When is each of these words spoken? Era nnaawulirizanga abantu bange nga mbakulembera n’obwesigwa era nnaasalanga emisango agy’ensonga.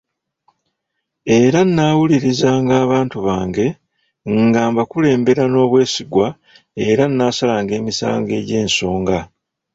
Era 1.39 1.59
nnaawulirizanga 1.65 2.73
abantu 2.85 3.17
bange 3.27 3.67
nga 4.43 4.61
mbakulembera 4.71 5.43
n’obwesigwa 5.47 6.27
era 6.89 7.03
nnaasalanga 7.07 7.73
emisango 7.79 8.31
agy’ensonga. 8.39 9.17